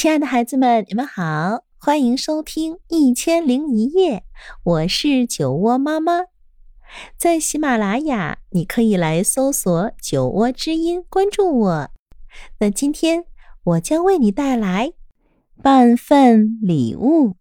[0.00, 4.16] 亲爱的孩子们，你们好，欢迎收听《一千零一夜》，
[4.62, 6.22] 我是酒窝妈妈。
[7.18, 11.90] 在喜马拉雅，你可以来搜索“酒窝之音”，关注我。
[12.60, 13.26] 那今天
[13.62, 14.94] 我将为你带来
[15.62, 17.34] 半份礼物。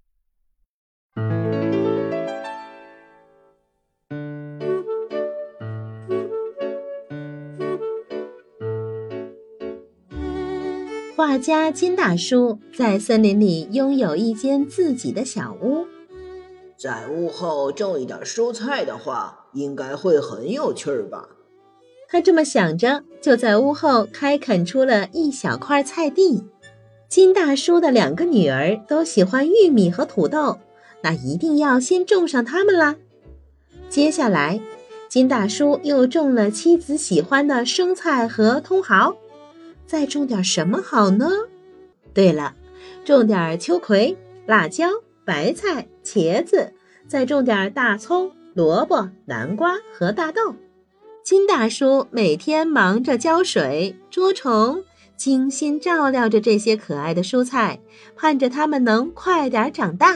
[11.20, 15.86] 画家金大叔在森林里拥有一间自己的小屋，
[16.78, 21.28] 在屋后种一点蔬菜的话，应该会很有趣儿吧？
[22.08, 26.46] 他这么想着，就在屋后开垦出了一小块菜地。
[27.10, 30.60] 金大叔的两个女儿都喜欢玉米和土豆，
[31.02, 32.96] 那一定要先种上它们啦。
[33.90, 34.62] 接下来，
[35.10, 39.18] 金大叔又种了妻子喜欢的生菜和茼蒿。
[39.90, 41.28] 再种点什么好呢？
[42.14, 42.54] 对了，
[43.04, 44.88] 种点秋葵、辣椒、
[45.26, 46.72] 白菜、茄子，
[47.08, 50.54] 再种点大葱、萝卜、南瓜和大豆。
[51.24, 54.84] 金大叔每天忙着浇水、捉虫，
[55.18, 57.80] 精心照料着这些可爱的蔬菜，
[58.16, 60.16] 盼着它们能快点长大。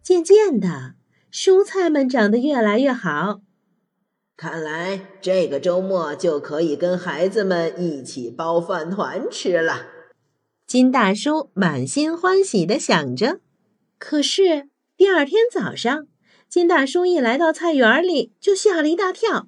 [0.00, 0.94] 渐渐的，
[1.32, 3.40] 蔬菜们长得越来越好。
[4.36, 9.86] 看来这个周末就可以跟孩子们一起包饭团吃了。
[10.66, 13.40] 金大叔满心欢喜地想着。
[13.96, 16.08] 可是第二天早上，
[16.48, 19.46] 金大叔一来到菜园里，就吓了一大跳。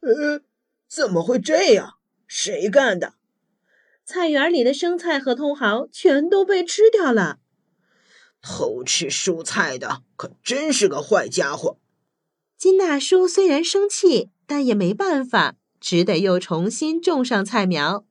[0.00, 0.42] 呃，
[0.86, 1.94] 怎么会这样？
[2.26, 3.14] 谁干的？
[4.04, 7.38] 菜园里的生菜和茼蒿全都被吃掉了。
[8.42, 11.79] 偷吃蔬菜的可真是个坏家伙。
[12.60, 18.04] 金大叔虽然生气，但也没办法，只得又重新种上菜苗。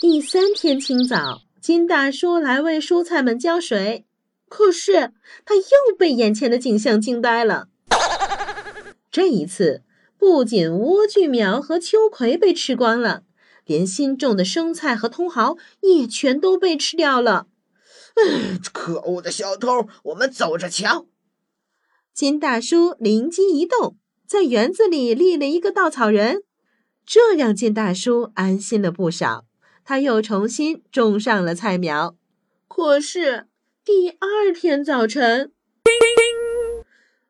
[0.00, 4.06] 第三天清早，金大叔来为蔬菜们浇水，
[4.48, 5.12] 可是
[5.44, 7.68] 他又被眼前的景象惊呆了。
[9.10, 9.82] 这一次，
[10.16, 13.24] 不仅莴苣苗和秋葵被吃光了，
[13.66, 17.48] 连新种的生菜和茼蒿也全都被吃掉了。
[18.14, 19.86] 唉，可恶的小偷！
[20.04, 21.04] 我们走着瞧。
[22.14, 26.44] 金大叔灵机一动，在园子里立了一个稻草人，
[27.04, 29.46] 这让金大叔安心了不少。
[29.84, 32.16] 他又重新种上了菜苗。
[32.68, 33.48] 可是
[33.84, 35.52] 第二天早晨，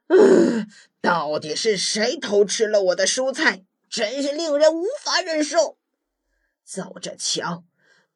[0.09, 0.67] 呃，
[1.01, 3.65] 到底是谁偷吃了我的蔬菜？
[3.89, 5.79] 真是令人无法忍受！
[6.63, 7.65] 走着瞧，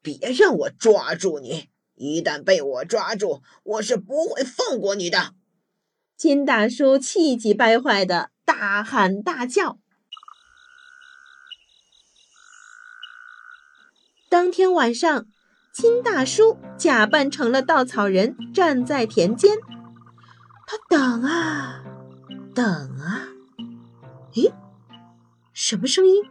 [0.03, 1.69] 别让我抓住你！
[1.95, 5.33] 一旦被我抓住，我是不会放过你的。
[6.19, 9.79] 金大叔气急败坏的大喊大叫。
[14.29, 15.27] 当天晚上，
[15.71, 19.55] 金大叔假扮成了稻草人，站在田间。
[20.67, 21.85] 他等啊，
[22.53, 22.65] 等
[22.99, 23.29] 啊，
[24.33, 24.51] 咦，
[25.53, 26.21] 什么声音？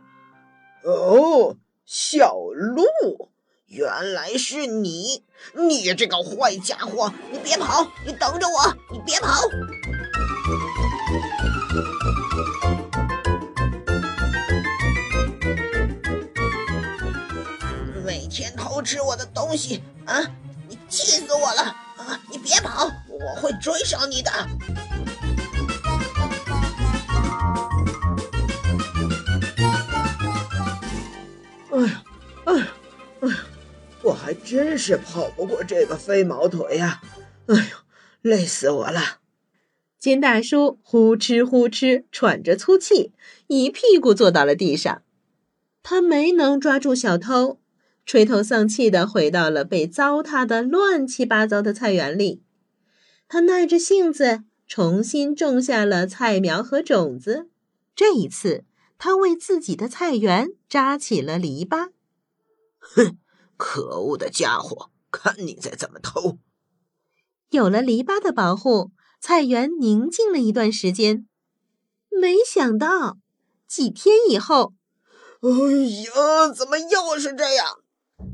[0.84, 1.56] 哦，
[1.86, 3.30] 小鹿，
[3.68, 5.24] 原来是你！
[5.52, 7.86] 你这个坏家伙，你别跑！
[8.04, 9.40] 你等着我，你别跑！
[18.04, 20.20] 每天偷吃我的东西啊！
[20.68, 22.20] 你气死我了啊！
[22.30, 24.30] 你别跑，我会追上你的。
[34.48, 37.02] 真是跑不过这个飞毛腿呀！
[37.48, 37.62] 哎呦，
[38.22, 39.18] 累死我了！
[39.98, 43.12] 金大叔呼哧呼哧喘着粗气，
[43.48, 45.02] 一屁股坐到了地上。
[45.82, 47.60] 他没能抓住小偷，
[48.06, 52.42] 垂头丧气的回到了被糟蹋的乱七八糟的菜园里。
[53.28, 57.50] 他耐着性子重新种下了菜苗和种子。
[57.94, 58.64] 这一次，
[58.96, 61.90] 他为自己的菜园扎起了篱笆。
[62.78, 63.18] 哼，
[63.58, 66.38] 可恶的家伙，看你再怎么偷！
[67.50, 68.92] 有了篱笆的保护。
[69.20, 71.26] 菜园宁静了一段时间，
[72.08, 73.18] 没想到
[73.66, 74.74] 几天以后，
[75.40, 75.50] 哎
[76.04, 77.80] 呀，怎么又是这样？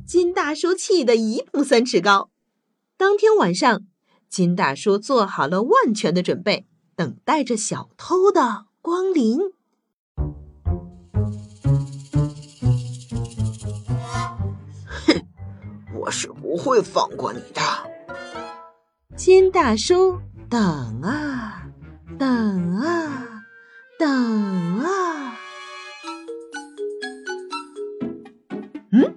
[0.06, 2.28] 金大叔气得一蹦三尺高。
[2.98, 3.80] 当天晚上，
[4.28, 9.38] 金大叔做好了万全的准备，等待着小偷的光临。
[16.54, 17.60] 不会放过你的。
[19.16, 21.66] 金大叔等啊
[22.16, 23.42] 等啊
[23.98, 25.36] 等啊。
[28.92, 29.16] 嗯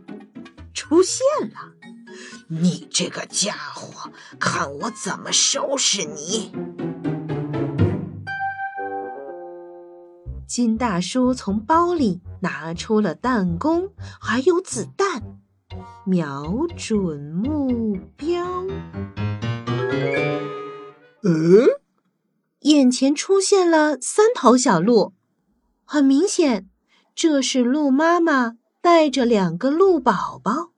[0.74, 1.76] 出现了
[2.48, 4.10] 你这个家伙
[4.40, 6.52] 看我怎么收拾你。
[10.48, 15.27] 金大叔从包里拿出了弹弓还有子弹。
[16.10, 18.66] 瞄准目标。
[21.22, 21.68] 嗯，
[22.62, 25.12] 眼前出现了三头小鹿，
[25.84, 26.70] 很明显，
[27.14, 30.72] 这是鹿妈妈带着两个鹿宝宝。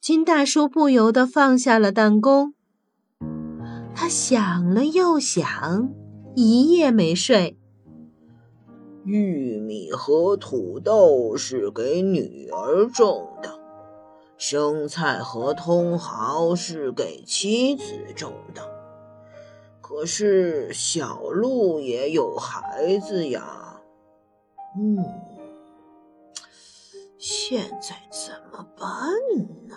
[0.00, 2.54] 金大叔不由得放下了弹弓，
[3.94, 5.92] 他想了又想，
[6.34, 7.58] 一夜没睡。
[9.04, 13.55] 玉米和土豆是给女儿种的，
[14.36, 17.84] 生菜和茼蒿是给妻子
[18.14, 18.62] 种的。
[19.80, 23.80] 可是小鹿也有孩子呀，
[24.78, 25.04] 嗯。
[27.18, 28.88] 现在怎么办
[29.66, 29.76] 呢？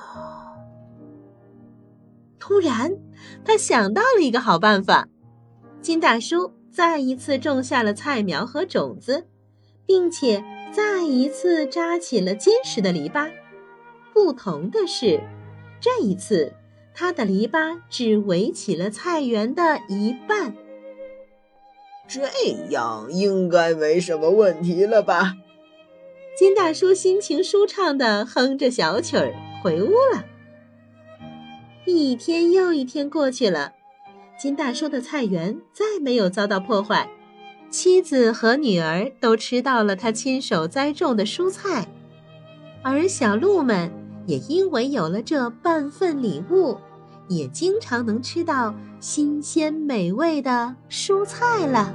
[2.38, 2.98] 突然，
[3.44, 5.08] 他想到了一个好办法。
[5.82, 9.28] 金大叔再一次种下了菜苗和种子，
[9.86, 13.32] 并且再一次扎起了坚实的篱笆。
[14.14, 15.22] 不同的是，
[15.80, 16.54] 这一次
[16.94, 20.56] 他的篱笆只围起了菜园的一半。
[22.08, 22.22] 这
[22.70, 25.36] 样应该没什么问题了吧？
[26.38, 30.26] 金大叔心情舒畅的哼着小曲儿回屋了。
[31.86, 33.74] 一天又一天过去了，
[34.40, 37.10] 金大叔的菜园再没有遭到破坏，
[37.70, 41.88] 妻子和女儿都吃到了他亲手栽种的蔬菜，
[42.82, 43.92] 而小鹿们
[44.30, 46.78] 也因为有了这半份礼物，
[47.28, 51.92] 也经常能吃到新鲜美味的蔬菜了。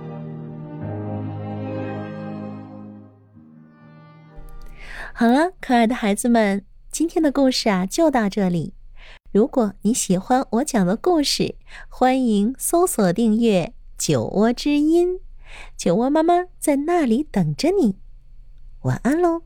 [5.14, 8.74] 好了，可爱的孩子们，今天的故事啊就到这里。
[9.30, 11.54] 如果你喜欢我讲的故事，
[11.88, 15.20] 欢迎搜索订阅“酒窝之音”，
[15.78, 17.94] 酒窝妈妈在那里等着你。
[18.82, 19.42] 晚安喽。